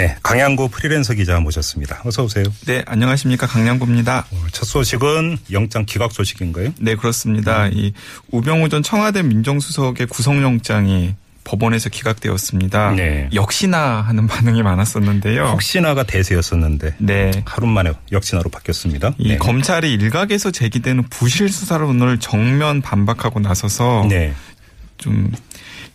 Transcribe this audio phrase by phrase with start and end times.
[0.00, 2.00] 네, 강양구 프리랜서 기자 모셨습니다.
[2.06, 2.44] 어서 오세요.
[2.64, 3.46] 네, 안녕하십니까.
[3.46, 4.28] 강량구입니다.
[4.32, 6.72] 오늘 첫 소식은 영장 기각 소식인가요?
[6.80, 7.68] 네, 그렇습니다.
[7.68, 7.92] 이
[8.30, 12.92] 우병우 전 청와대 민정수석의 구속영장이 법원에서 기각되었습니다.
[12.92, 13.28] 네.
[13.34, 15.48] 역시나 하는 반응이 많았었는데요.
[15.48, 17.30] 혹시나가 대세였었는데 네.
[17.44, 19.12] 하루 만에 역시나로 바뀌었습니다.
[19.18, 19.36] 이 네.
[19.36, 24.32] 검찰이 일각에서 제기되는 부실 수사론을 정면 반박하고 나서서 네.
[24.96, 25.30] 좀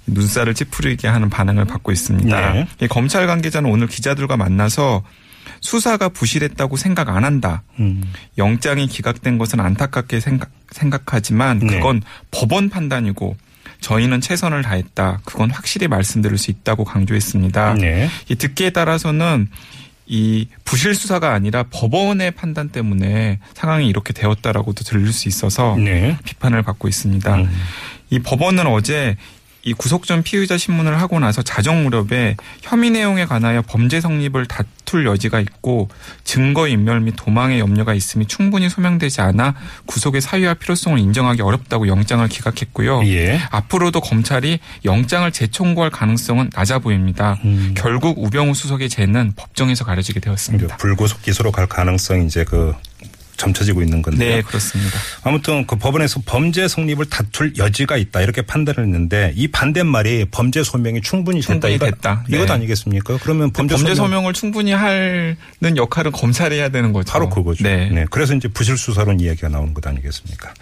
[0.07, 2.53] 눈살을 찌푸리게 하는 반응을 받고 있습니다.
[2.53, 2.67] 네.
[2.81, 5.03] 이 검찰 관계자는 오늘 기자들과 만나서
[5.61, 7.63] 수사가 부실했다고 생각 안 한다.
[7.79, 8.03] 음.
[8.37, 11.67] 영장이 기각된 것은 안타깝게 생각, 생각하지만 네.
[11.67, 13.35] 그건 법원 판단이고
[13.81, 15.21] 저희는 최선을 다했다.
[15.25, 17.75] 그건 확실히 말씀드릴 수 있다고 강조했습니다.
[17.75, 18.09] 네.
[18.29, 19.49] 이 듣기에 따라서는
[20.07, 26.17] 이 부실 수사가 아니라 법원의 판단 때문에 상황이 이렇게 되었다라고도 들릴 수 있어서 네.
[26.25, 27.35] 비판을 받고 있습니다.
[27.35, 27.49] 음.
[28.11, 29.17] 이 법원은 어제
[29.65, 35.07] 이 구속 전 피의자 신문을 하고 나서 자정 무렵에 혐의 내용에 관하여 범죄 성립을 다툴
[35.07, 35.89] 여지가 있고
[36.23, 39.55] 증거 인멸 및 도망의 염려가 있음이 충분히 소명되지 않아
[39.87, 43.05] 구속의 사유와 필요성을 인정하기 어렵다고 영장을 기각했고요.
[43.07, 43.41] 예.
[43.49, 47.39] 앞으로도 검찰이 영장을 재청구할 가능성은 낮아 보입니다.
[47.43, 47.73] 음.
[47.75, 50.77] 결국 우병우 수석의 죄는 법정에서 가려지게 되었습니다.
[50.77, 52.75] 불구속 기소로 갈 가능성이 이제 그
[53.37, 54.35] 점쳐지고 있는 건데요.
[54.35, 54.97] 네, 그렇습니다.
[55.23, 61.01] 아무튼 그 법원에서 범죄 성립을 다툴 여지가 있다 이렇게 판단을 했는데 이 반대말이 범죄 소명이
[61.01, 62.23] 충분히 됐다 충분히 됐다.
[62.29, 62.37] 네.
[62.37, 63.17] 이것 아니겠습니까?
[63.21, 65.37] 그러면 범죄, 범죄, 소명 소명 을 충분히 하는
[65.75, 67.11] 역할은 검찰이 해야 되는 거죠.
[67.11, 67.63] 바로 그거죠.
[67.63, 68.05] 네.
[68.09, 70.53] 그래서 이제 부실 수사론 이야기가 나오는 것 아니겠습니까?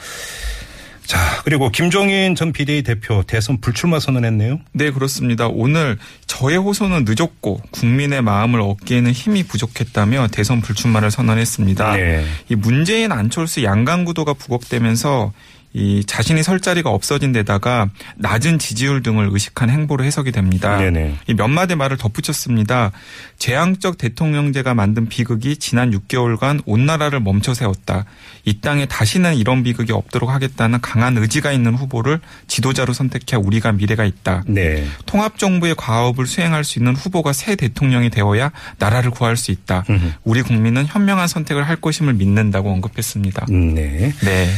[1.06, 4.60] 자, 그리고 김종인 전 비대위 대표 대선 불출마 선언했네요.
[4.72, 5.48] 네, 그렇습니다.
[5.48, 5.98] 오늘
[6.28, 11.98] 저의 호소는 늦었고 국민의 마음을 얻기에는 힘이 부족했다며 대선 불출마를 선언했습니다.
[11.98, 12.26] 네.
[12.50, 15.34] 이 문재인 안철수 양강 구도가 부각되면서
[15.74, 20.78] 이 자신이 설 자리가 없어진 데다가 낮은 지지율 등을 의식한 행보로 해석이 됩니다.
[20.78, 21.16] 네네.
[21.28, 22.92] 이몇 마디 말을 덧붙였습니다.
[23.40, 28.06] 재앙적 대통령제가 만든 비극이 지난 6개월간 온 나라를 멈춰 세웠다.
[28.46, 34.06] 이 땅에 다시는 이런 비극이 없도록 하겠다는 강한 의지가 있는 후보를 지도자로 선택해 우리가 미래가
[34.06, 34.44] 있다.
[34.46, 34.86] 네.
[35.08, 39.86] 통합 정부의 과업을 수행할 수 있는 후보가 새 대통령이 되어야 나라를 구할 수 있다.
[40.24, 43.48] 우리 국민은 현명한 선택을 할 것임을 믿는다고 언급했습니다.
[43.50, 44.14] 음, 네.
[44.24, 44.50] 네.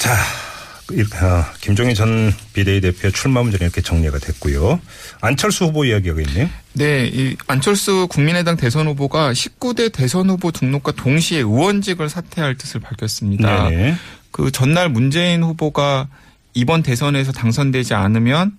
[0.00, 0.16] 자,
[1.20, 4.80] 아, 김종인 전 비대위 대표 출마 문제는 이렇게 정리가 됐고요.
[5.20, 6.48] 안철수 후보 이야기가 있네요.
[6.72, 13.68] 네, 이 안철수 국민의당 대선 후보가 19대 대선 후보 등록과 동시에 의원직을 사퇴할 뜻을 밝혔습니다.
[13.68, 13.96] 네네.
[14.30, 16.08] 그 전날 문재인 후보가
[16.54, 18.56] 이번 대선에서 당선되지 않으면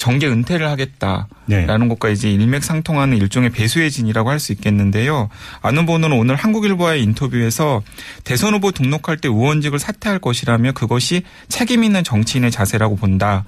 [0.00, 1.66] 정계 은퇴를 하겠다라는 네.
[1.66, 5.28] 것과 이제 일맥상통하는 일종의 배수의 진이라고 할 수 있겠는데요.
[5.60, 7.82] 안 후보는 오늘 한국일보와의 인터뷰에서
[8.24, 13.44] 대선 후보 등록할 때 의원직을 사퇴할 것이라며 그것이 책임 있는 정치인의 자세라고 본다.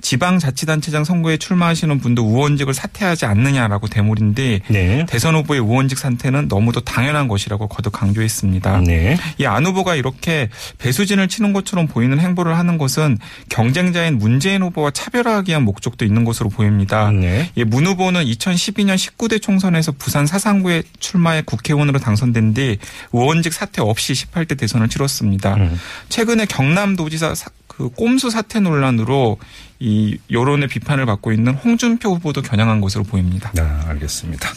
[0.00, 5.06] 지방자치단체장 선거에 출마하시는 분도 의원직을 사퇴하지 않느냐라고 대물인데 네.
[5.08, 8.80] 대선 후보의 의원직 사퇴는 너무도 당연한 것이라고 거듭 강조했습니다.
[8.86, 9.16] 네.
[9.38, 10.48] 이안 후보가 이렇게
[10.78, 13.18] 배수진을 치는 것처럼 보이는 행보를 하는 것은
[13.48, 17.10] 경쟁자인 문재인 후보와 차별화하기 위한 목적도 있는 것으로 보입니다.
[17.10, 17.50] 네.
[17.56, 22.78] 예, 문 후보는 2012년 19대 총선에서 부산 사상구에 출마해 국회의원으로 당선된 뒤
[23.12, 25.54] 의원직 사퇴 없이 18대 대선을 치렀습니다.
[25.54, 25.78] 음.
[26.08, 29.38] 최근에 경남도지사 사- 그 꼼수 사퇴 논란으로
[29.78, 33.52] 이 여론의 비판을 받고 있는 홍준표 후보도 겨냥한 것으로 보입니다.
[33.58, 34.48] 아, 알겠습니다.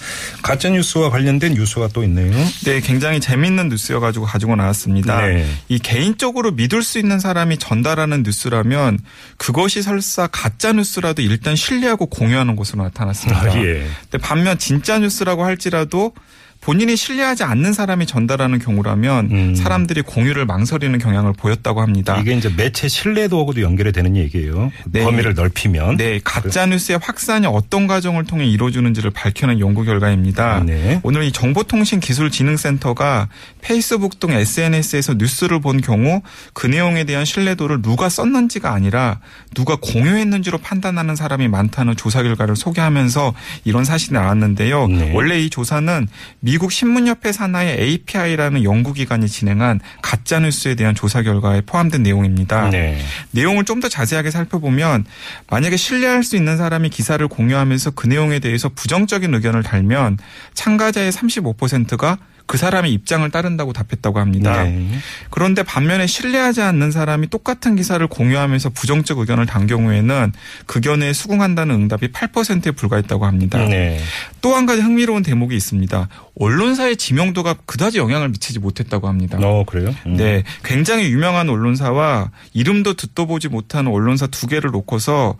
[0.41, 2.31] 가짜 뉴스와 관련된 뉴스가 또 있네요.
[2.63, 5.25] 네, 굉장히 재밌는 뉴스여 가지고 가지고 나왔습니다.
[5.25, 5.45] 네.
[5.67, 8.99] 이 개인적으로 믿을 수 있는 사람이 전달하는 뉴스라면
[9.35, 13.41] 그것이 설사 가짜 뉴스라도 일단 신뢰하고 공유하는 것으로 나타났습니다.
[13.41, 13.85] 아, 예.
[14.03, 16.13] 근데 반면 진짜 뉴스라고 할지라도
[16.61, 19.55] 본인이 신뢰하지 않는 사람이 전달하는 경우라면 음.
[19.55, 22.17] 사람들이 공유를 망설이는 경향을 보였다고 합니다.
[22.19, 24.69] 이게 이제 매체 신뢰도하고도 연결이 되는 얘기예요.
[24.91, 25.03] 네.
[25.03, 25.95] 범위를 넓히면.
[25.95, 30.63] 네, 가짜 뉴스의 확산이 어떤 과정을 통해 이루어지는지를 밝혀낸 연구 결과입니다.
[30.65, 30.99] 네.
[31.03, 33.29] 오늘 이 정보통신기술진흥센터가
[33.61, 36.21] 페이스북 등 SNS에서 뉴스를 본 경우
[36.53, 39.19] 그 내용에 대한 신뢰도를 누가 썼는지가 아니라
[39.55, 43.33] 누가 공유했는지로 판단하는 사람이 많다는 조사 결과를 소개하면서
[43.63, 44.87] 이런 사실이 나왔는데요.
[44.87, 45.11] 네.
[45.13, 46.07] 원래 이 조사는
[46.41, 52.69] 미국 신문협회 산하의 API라는 연구기관이 진행한 가짜 뉴스에 대한 조사 결과에 포함된 내용입니다.
[52.69, 52.99] 네.
[53.31, 55.05] 내용을 좀 더 자세하게 살펴보면
[55.49, 60.17] 만약에 신뢰할 수 있는 사람이 기사를 공유하면서 그 내용에 대해서 부정적인 의견을 달면
[60.53, 62.17] 참가자의 35%가
[62.49, 64.63] 그 사람의 입장을 따른다고 답했다고 합니다.
[64.63, 64.89] 네.
[65.29, 70.33] 그런데 반면에 신뢰하지 않는 사람이 똑같은 기사를 공유하면서 부정적 의견을 단 경우에는
[70.65, 73.59] 그 견해에 수긍한다는 응답이 8%에 불과했다고 합니다.
[73.59, 73.99] 네.
[74.41, 76.07] 또한 가지 흥미로운 대목이 있습니다.
[76.39, 79.37] 언론사의 지명도가 그다지 영향을 미치지 못했다고 합니다.
[79.39, 79.93] 어, 그래요?
[80.07, 80.17] 음.
[80.17, 85.37] 네, 굉장히 유명한 언론사와 이름도 듣도 보지 못한 언론사 두 개를 놓고서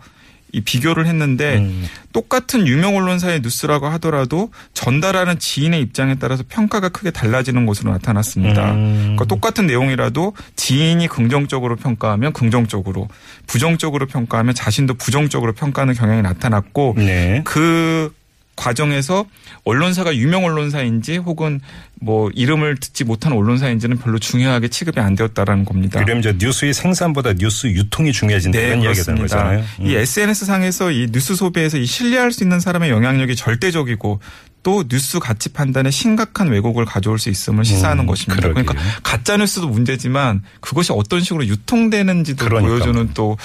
[0.52, 1.86] 이 비교를 했는데 음.
[2.12, 8.72] 똑같은 유명 언론사의 뉴스라고 하더라도 전달하는 지인의 입장에 따라서 평가가 크게 달라지는 것으로 나타났습니다.
[8.72, 9.00] 음.
[9.00, 13.08] 그러니까 똑같은 내용이라도 지인이 긍정적으로 평가하면 긍정적으로,
[13.46, 17.42] 부정적으로 평가하면 자신도 부정적으로 평가하는 경향이 나타났고 네.
[17.44, 18.12] 그
[18.60, 19.24] 과정에서
[19.64, 21.60] 언론사가 유명 언론사인지 혹은
[22.00, 26.02] 뭐 이름을 듣지 못한 언론사인지는 별로 중요하게 취급이 안 되었다라는 겁니다.
[26.02, 29.64] 그러면 이제 뉴스의 생산보다 뉴스 유통이 중요해진다 이런 이야기가 되는 거잖아요.
[29.80, 29.86] 음.
[29.86, 34.20] 이 SNS 상에서 이 뉴스 소비에서 이 신뢰할 수 있는 사람의 영향력이 절대적이고
[34.62, 38.42] 또 뉴스 가치 판단에 심각한 왜곡을 가져올 수 있음을 시사하는 음, 것입니다.
[38.42, 38.64] 그러게요.
[38.64, 42.68] 그러니까 가짜 뉴스도 문제지만 그것이 어떤 식으로 유통되는지도 그러니까.
[42.68, 43.38] 보여주는 또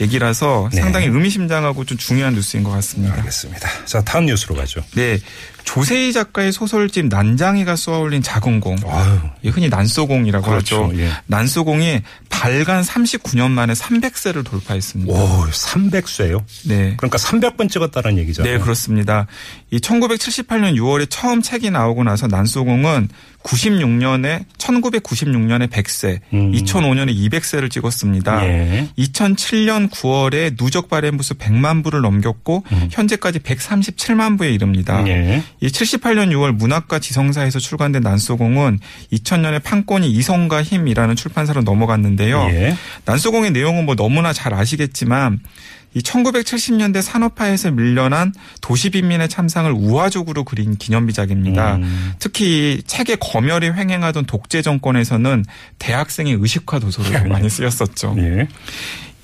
[0.00, 0.80] 얘기라서 네.
[0.80, 3.14] 상당히 의미심장하고 좀 중요한 뉴스인 것 같습니다.
[3.16, 3.68] 알겠습니다.
[3.84, 4.82] 자, 다음 뉴스로 가죠.
[4.94, 5.18] 네.
[5.64, 8.76] 조세희 작가의 소설집 난장이가 쏘아올린 작은 공.
[8.86, 9.18] 아유.
[9.44, 10.84] 예, 흔히 난소공이라고 그렇죠.
[10.84, 10.98] 하죠.
[10.98, 11.10] 예.
[11.26, 15.12] 난소공이 발간 39년 만에 300세를 돌파했습니다.
[15.12, 16.42] 오, 300쇄요?
[16.66, 16.94] 네.
[16.96, 18.52] 그러니까 300번 찍었다는 얘기잖아요.
[18.52, 19.26] 네, 그렇습니다.
[19.70, 23.08] 이 1978년 6월에 처음 책이 나오고 나서 난소공은
[23.42, 26.52] 96년에 1996년에 100세, 음.
[26.52, 28.44] 2005년에 200세를 찍었습니다.
[28.46, 28.88] 예.
[28.98, 35.00] 2007년 9월에 누적 발행 부수 100만 부를 넘겼고 현재까지 137만 부에 이릅니다.
[35.00, 35.08] 음.
[35.08, 35.42] 예.
[35.62, 38.80] 이 78년 6월 문학과 지성사에서 출간된 난소공은
[39.12, 42.48] 2000년에 판권이 이성과 힘이라는 출판사로 넘어갔는데요.
[42.50, 42.76] 예.
[43.04, 45.38] 난소공의 내용은 뭐 너무나 잘 아시겠지만
[45.94, 51.76] 이 1970년대 산업화에서 밀려난 도시 빈민의 참상을 우화적으로 그린 기념비작입니다.
[51.76, 52.12] 음.
[52.18, 55.44] 특히 이 책의 검열이 횡행하던 독재 정권에서는
[55.78, 58.14] 대학생의 의식화 도서로 많이 쓰였었죠.
[58.20, 58.48] 예.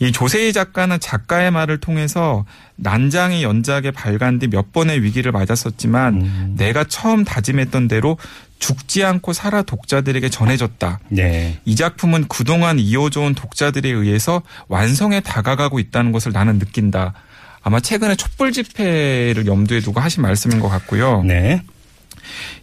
[0.01, 2.45] 이 조세희 작가는 작가의 말을 통해서
[2.77, 6.55] 난장이 연작에 발간 뒤 몇 번의 위기를 맞았었지만 음.
[6.57, 8.17] 내가 처음 다짐했던 대로
[8.59, 11.01] 죽지 않고 살아 독자들에게 전해졌다.
[11.09, 11.59] 네.
[11.65, 17.15] 이 작품은 그동안 이어져온 독자들에 의해서 완성에 다가가고 있다는 것을 나는 느낀다.
[17.63, 21.23] 아마 최근에 촛불 집회를 염두에 두고 하신 말씀인 것 같고요.
[21.23, 21.63] 네.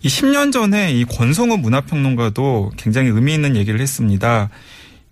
[0.01, 4.49] 이 10년 전에 이 권성우 문화평론가도 굉장히 의미 있는 얘기를 했습니다.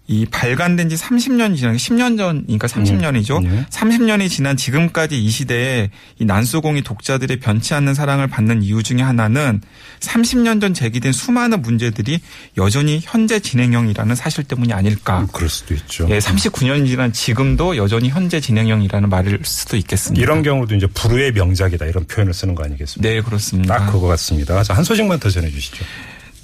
[0.05, 3.41] 이 발간된 지 30년이 지난 10년 전이니까 30년이죠.
[3.41, 3.65] 네.
[3.69, 9.61] 30년이 지난 지금까지 이 시대에 이 난소공이 독자들의 변치 않는 사랑을 받는 이유 중에 하나는
[10.01, 12.19] 30년 전 제기된 수많은 문제들이
[12.57, 15.21] 여전히 현재 진행형이라는 사실 때문이 아닐까.
[15.21, 16.05] 음, 그럴 수도 있죠.
[16.09, 20.21] 예, 39년이 지난 지금도 여전히 현재 진행형이라는 말일 수도 있겠습니다.
[20.21, 23.09] 이런 경우도 이제 불후의 명작이다 이런 표현을 쓰는 거 아니겠습니까?
[23.09, 23.77] 네, 그렇습니다.
[23.77, 24.61] 딱 그거 같습니다.
[24.63, 25.85] 자, 한 소식만 더 전해 주시죠.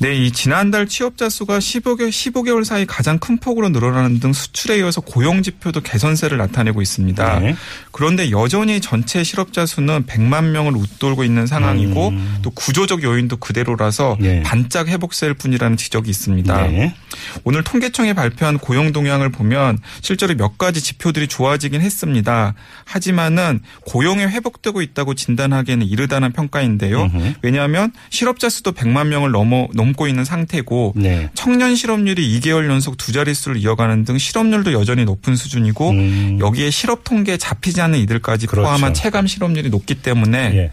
[0.02, 5.02] 네, 이 지난달 취업자 수가 15개월, 15개월 사이 가장 큰 폭으로 늘어나는 등 수출에 이어서
[5.02, 7.40] 고용 지표도 개선세를 나타내고 있습니다.
[7.40, 7.56] 네.
[7.92, 12.38] 그런데 여전히 전체 실업자 수는 100만 명을 웃돌고 있는 상황이고 음.
[12.42, 14.42] 또 구조적 요인도 그대로라서 네.
[14.44, 16.68] 반짝 회복세일 뿐이라는 지적이 있습니다.
[16.68, 16.96] 네.
[17.44, 22.54] 오늘 통계청이 발표한 고용 동향을 보면 실제로 몇 가지 지표들이 좋아지긴 했습니다.
[22.86, 27.04] 하지만은 고용이 회복되고 있다고 진단하기에는 이르다는 평가인데요.
[27.04, 27.34] 음흠.
[27.42, 31.30] 왜냐하면 실업자 수도 100만 명을 넘어 넘고 있는 상태고 네.
[31.34, 36.38] 청년 실업률이 2개월 연속 두 자릿수를 이어가는 등 실업률도 여전히 높은 수준이고 음.
[36.40, 38.66] 여기에 실업 통계에 잡히지 않는 이들까지 그렇죠.
[38.66, 40.72] 포함한 체감 실업률이 높기 때문에 예.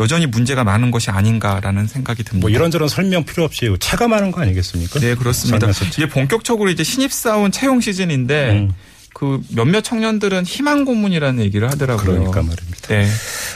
[0.00, 2.44] 여전히 문제가 많은 것이 아닌가라는 생각이 듭니다.
[2.44, 4.98] 뭐 이런저런 설명 필요 없이 체감하는 거 아니겠습니까?
[4.98, 5.68] 네, 그렇습니다.
[5.70, 8.74] 이제 본격적으로 이제 신입사원 채용 시즌인데 음.
[9.14, 12.04] 그 몇몇 청년들은 희망 고문이라는 얘기를 하더라고요.
[12.04, 12.88] 그러니까 말입니다.
[12.88, 13.08] 네.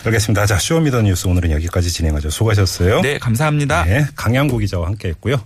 [0.07, 0.47] 알겠습니다.
[0.47, 2.31] 자, Show Me the 뉴스 오늘은 여기까지 진행하죠.
[2.31, 3.03] 수고하셨어요.
[3.03, 3.85] 네, 감사합니다.
[3.85, 5.37] 네, 강양구 기자와 함께 했고요.